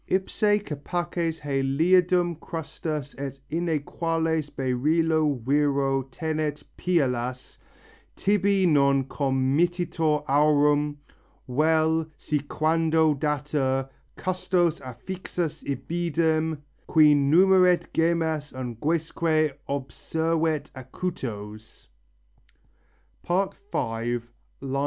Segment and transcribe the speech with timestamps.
[0.07, 7.57] Ipse capaces Heliadum crustas et inæquales beryllo Virro tenet phialas:
[8.15, 10.97] tibi non committitur aurum;
[11.47, 13.87] Vel, si quando datur,
[14.17, 16.57] custos affixus ibidem,
[16.87, 21.89] Qui numeret gemmas unguesque observet acutos
[23.21, 23.53] (V.
[23.71, 24.23] 38).